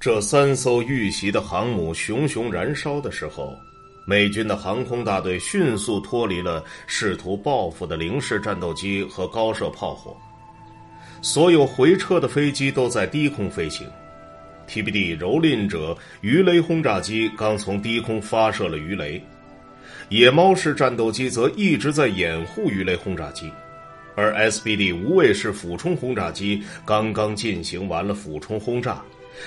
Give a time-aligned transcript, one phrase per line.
[0.00, 3.54] 这三艘遇袭的航母熊熊燃烧的时候，
[4.06, 10.16] 美军的航空大队迅速脱离了试图报复的零式战斗机和高射炮火。
[11.20, 13.86] 所有回撤的飞机都在低空飞行。
[14.66, 19.22] TBD 蹂躏者鱼雷轰炸机刚从低空发射了鱼雷，
[20.08, 23.52] 野猫式战斗机则一直在掩护鱼雷轰炸机，
[24.14, 29.02] 而 SBD 无畏式俯冲轰炸机刚刚进行完了俯冲轰炸，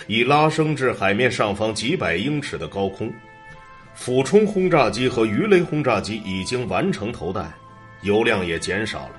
[0.07, 3.11] 已拉升至海面上方几百英尺的高空。
[3.95, 7.53] 俯冲轰炸机和鱼雷轰炸机已经完成投弹，
[8.01, 9.15] 油量也减少了，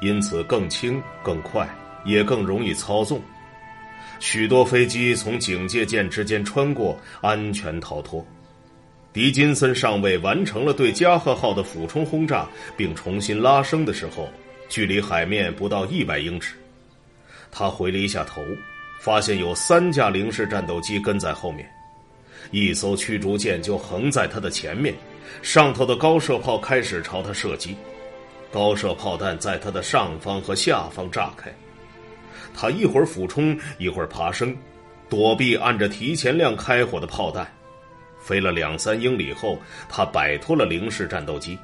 [0.00, 1.68] 因此更轻、更快，
[2.04, 3.22] 也更容易操纵。
[4.18, 8.26] 许多飞机从警戒线之间穿过，安全逃脱。
[9.12, 14.28] 狄金森上尉完成了对加贺号的俯冲轰炸，并重新拉升的时候，
[14.68, 16.56] 距离海面不到一百英尺。
[17.50, 18.42] 他回了一下头，
[19.06, 21.64] 发现有三架零式战斗机跟在后面，
[22.50, 24.92] 一艘驱逐舰就横在他的前面，
[25.42, 27.76] 上头的高射炮开始朝他射击，
[28.50, 31.54] 高射炮弹在他的上方和下方炸开。
[32.52, 34.56] 他一会儿俯冲，一会儿爬升，
[35.08, 37.46] 躲避按着提前量开火的炮弹。
[38.18, 39.56] 飞了两三英里后，
[39.88, 41.56] 他摆脱了零式战斗机，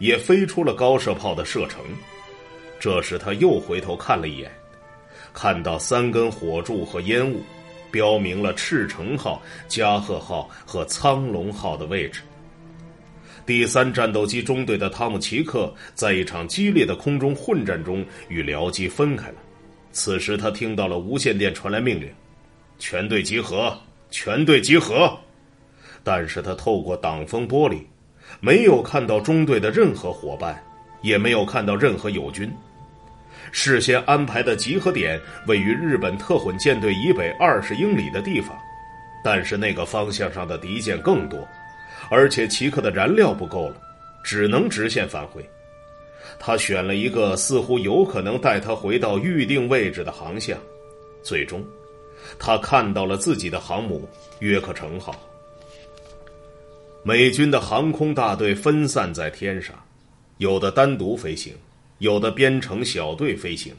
[0.00, 1.80] 也飞出了高射炮的射程。
[2.80, 4.50] 这时他又回头看了一眼，
[5.32, 7.42] 看到三根火柱和烟雾，
[7.90, 12.20] 标明了赤城号、加贺号和苍龙号的位置。
[13.46, 19.36] 第三战斗机中队的汤姆奇克在一场激烈的空中混战中与僚机分开了。
[19.90, 22.08] 此时，他听到了无线电传来命令
[22.78, 23.76] ：“全队集合，
[24.10, 25.18] 全队集合。”
[26.04, 27.80] 但是他透过挡风玻璃，
[28.38, 30.62] 没有看到中队的任何伙伴，
[31.00, 32.52] 也没有看到任何友军。
[33.52, 38.56] 事先安排的集合点位于日本特混舰队以北二十英里的地方，
[39.24, 41.46] 但是那个方向上的敌舰更多，
[42.10, 43.76] 而且奇克的燃料不够了，
[44.22, 45.44] 只能直线返回。
[46.38, 50.58] 他选了一个似乎有可能带他回到预定位置的航向，
[51.22, 51.64] 最终，
[52.38, 54.08] 他看到了自己的航母
[54.40, 55.14] 约克城号。
[57.02, 59.74] 美军的航空大队分散在天上，
[60.36, 61.54] 有的单独飞行，
[61.98, 63.74] 有的编成小队飞行，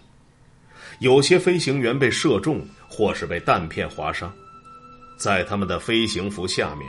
[0.99, 4.31] 有些飞行员被射中或是被弹片划伤，
[5.17, 6.87] 在他们的飞行服下面，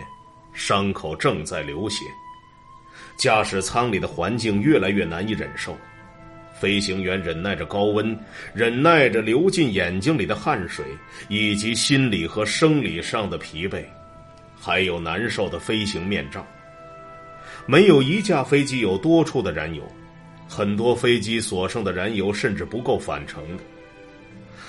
[0.53, 2.05] 伤口正在流血。
[3.17, 5.77] 驾驶舱里的环境越来越难以忍受，
[6.59, 8.19] 飞行员忍耐着高温，
[8.55, 10.85] 忍耐着流进眼睛里的汗水，
[11.29, 13.85] 以及心理和生理上的疲惫，
[14.59, 16.45] 还有难受的飞行面罩。
[17.67, 19.83] 没有一架飞机有多处的燃油，
[20.61, 23.63] 很多飞机所剩的燃油甚至不够返程的。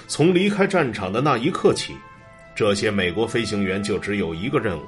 [0.08, 1.94] 从离开战场的那一刻起，
[2.56, 4.84] 这些美国飞行员就只有一个任务。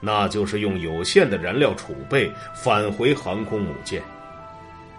[0.00, 4.00] 那就是用有限的燃料储备返回航空母舰。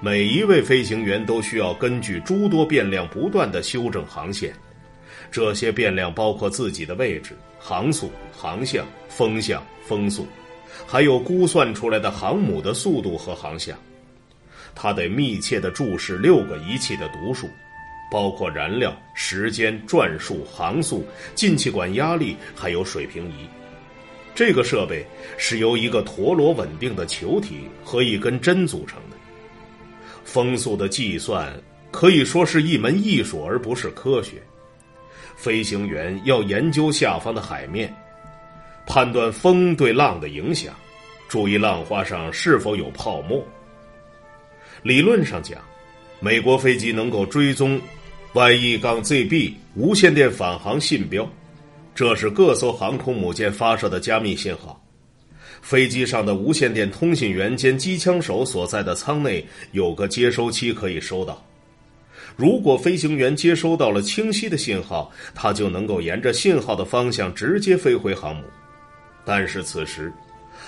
[0.02, 4.54] 每一位飞行员都需要根据诸多变量不断的修正航线，
[5.32, 10.28] 这些变量包括自己的位置、航速、航向、风向、风速，
[10.86, 13.74] 还有估算出来的航母的速度和航向。
[14.76, 17.50] 他得密切的注视六个仪器的读数，
[18.12, 23.48] 包括燃料、时间、转速、航速、进气管压力，还有水平仪。
[24.36, 25.06] 这个设备
[25.38, 29.18] 是由一个陀螺稳定的球体和一根针组成的。
[30.24, 31.54] 风速的计算
[31.92, 34.42] 可以说是一门艺术，而不是科学。
[35.36, 37.94] 飞行员要研究下方的海面，
[38.88, 40.74] 判断风对浪的影响，
[41.28, 43.46] 注意浪花上是否有泡沫。
[44.84, 45.58] 理论上讲，
[46.20, 47.80] 美国飞机能够追踪
[48.34, 51.28] YE-ZB 无线电返航信标。
[51.96, 54.84] 这是各艘航空母舰发射的加密信号，
[55.62, 61.42] 飞机上的无线电通信员兼机枪手所在的舱内有个接收器可以收到。
[62.36, 68.44] 如果飞行员接收到了清晰的信号，他就能够沿着信号的方向直接飞回航母。
[69.24, 70.12] 但是此时，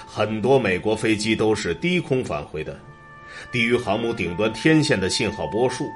[0.07, 2.79] 很多美国飞机都是低空返回的，
[3.51, 5.89] 低于航母顶端天线的信号波数，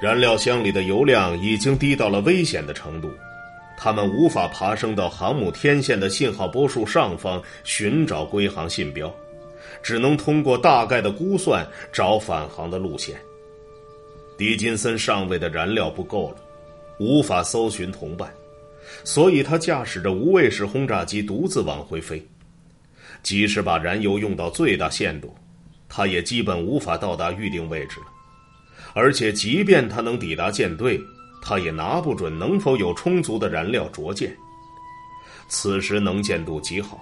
[0.00, 3.10] 燃料箱里的油量已经低到了危险的程度。
[3.76, 9.12] 他们无法爬升到航母天线的信号波束上方寻找归航信标，
[9.82, 13.16] 只能通过大概的估算找返航的路线。
[14.38, 16.36] 狄金森上尉的燃料不够了，
[16.98, 18.32] 无法搜寻同伴，
[19.02, 22.24] 所以他驾驶着无畏式轰炸机独自往回飞。
[23.22, 25.34] 即使把燃油用到最大限度，
[25.94, 28.06] 他也基本无法到达预定位置了。
[28.94, 31.00] 而且，即便他能抵达舰队。
[31.46, 34.34] 他也拿不准能否有充足的燃料着舰。
[35.46, 36.98] 此时能见度极好，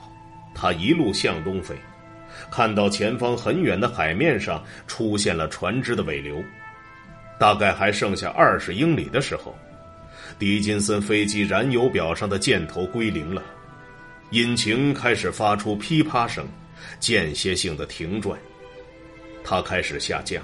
[0.52, 1.76] 他一路向东飞，
[2.50, 6.42] 看到前方很远的海面上出现了船只的尾流，
[7.38, 9.56] 大概还剩下二十英里的时候，
[10.40, 13.40] 迪金森飞机燃油表上的箭头归零了，
[14.30, 16.44] 引擎开始发出噼啪声，
[16.98, 18.36] 间歇性的停转。
[19.44, 20.42] 他开始下降，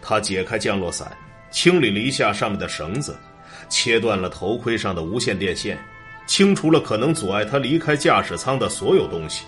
[0.00, 1.16] 他解开降落伞，
[1.50, 3.16] 清理了一下上面的绳子，
[3.68, 5.78] 切断了头盔上的无线电线，
[6.26, 9.44] 清除了可能阻碍他离开驾驶舱的所有东西。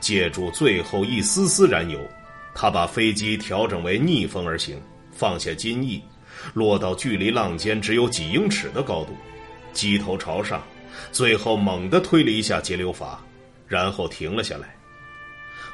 [0.00, 1.98] 借助最后一丝丝燃油，
[2.54, 4.80] 他把飞机调整为逆风而行，
[5.10, 6.00] 放下襟翼，
[6.54, 9.12] 落到距离浪尖只有几英尺的高度，
[9.72, 10.62] 机头朝上，
[11.10, 13.20] 最后猛地推了一下节流阀，
[13.66, 14.77] 然后停了下来。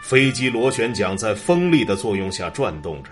[0.02, 3.10] 飞机螺旋桨在风力的作用下转动着，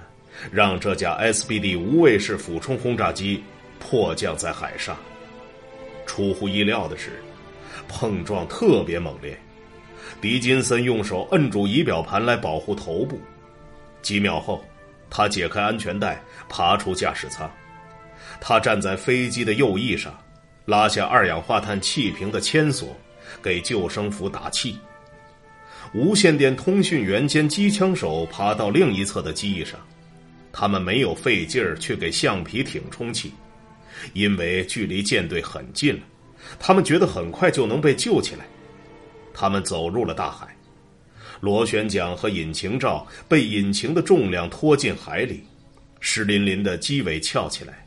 [0.51, 3.43] 让这架 SBD 无畏式俯冲轰炸机
[3.79, 4.97] 迫降在海上。
[6.05, 7.23] 出乎意料的是，
[7.89, 9.39] 碰撞特别猛烈。
[10.21, 13.21] 迪金森用手摁住仪表盘来保护头部。
[14.03, 14.63] 几秒后，
[15.09, 17.51] 他解开安全带，爬出驾驶舱。
[18.41, 20.13] 他站在飞机的右翼上，
[20.67, 22.95] 拉下二氧化碳气瓶的铅索，
[23.43, 24.79] 给救生服打气。
[25.95, 29.79] 无线电通讯员兼机枪手爬到另一侧的机翼上，
[30.51, 33.31] 他们没有费劲儿去给橡皮艇充气，
[34.15, 36.01] 因为距离舰队很近了。
[36.59, 38.47] 他们觉得很快就能被救起来。
[39.35, 40.57] 他们走入了大海，
[41.41, 45.45] 螺旋桨和引擎罩被引擎的重量拖进海里，
[46.01, 47.87] 湿淋淋的机尾翘起来，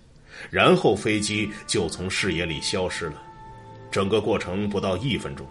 [0.52, 3.22] 然后飞机就从视野里消失了。
[3.90, 5.44] 整个过程不到一分钟。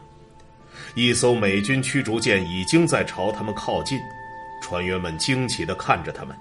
[0.94, 3.98] 一艘美军驱逐舰已经在朝他们靠近，
[4.62, 6.36] 船员们惊奇地看着他们。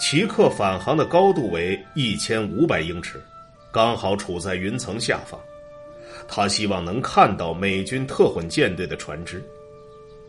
[0.00, 3.22] 奇克返航的高度为一千五百英尺，
[3.70, 5.38] 刚好处在云层下方。
[6.26, 9.42] 他希望能看到美军特混舰队的船只。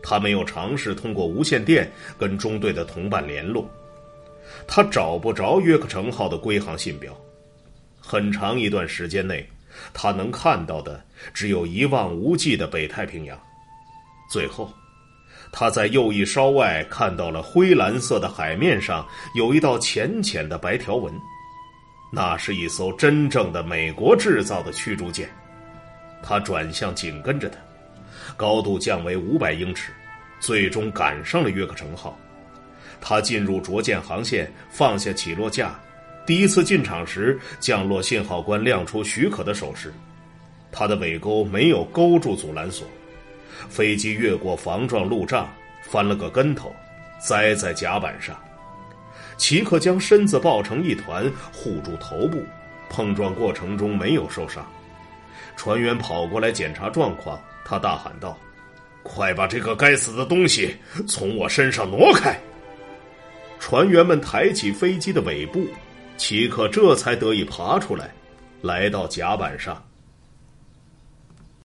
[0.02, 3.68] 他没有尝试通过无线电跟中队的同伴联络，
[4.66, 7.16] 他找不着约克城号的归航信标。
[8.00, 9.48] 很长一段时间内。
[9.92, 13.38] 他能看到的只有一望无际的北太平洋。
[14.30, 14.72] 最后，
[15.52, 21.12] 他在右翼稍外看到了灰蓝色的海面上有一道浅浅的白条纹，
[22.10, 25.28] 那是一艘真正的美国制造的驱逐舰。
[26.22, 27.58] 他转向紧跟着它，
[28.36, 29.92] 高度降为五百英尺，
[30.40, 32.16] 最终赶上了约克城号。
[33.00, 35.78] 他进入着舰航线，放下起落架。
[36.24, 39.92] 第一次进场时，降落信号官亮出许可的手势，
[40.70, 42.86] 他的尾钩没有勾住阻拦索，
[43.68, 45.52] 飞机越过防撞路障，
[45.82, 46.72] 翻了个跟头，
[47.18, 48.36] 栽在甲板上。
[49.36, 52.40] 奇克将身子抱成一团，护住头部，
[52.88, 54.64] 碰撞过程中没有受伤。
[55.56, 58.38] 船员跑过来检查状况，他大喊道
[59.02, 60.76] ：“快把这个该死的东西
[61.08, 62.38] 从我身上挪开！”
[63.58, 65.66] 船员们抬起飞机的尾部。
[66.16, 68.12] 齐克这才得以爬出来，
[68.60, 69.82] 来到甲板上。